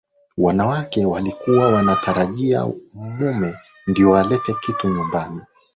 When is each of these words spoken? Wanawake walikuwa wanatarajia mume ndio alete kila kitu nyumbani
Wanawake 0.37 1.05
walikuwa 1.05 1.67
wanatarajia 1.71 2.67
mume 2.93 3.57
ndio 3.87 4.17
alete 4.17 4.41
kila 4.53 4.57
kitu 4.59 4.89
nyumbani 4.89 5.41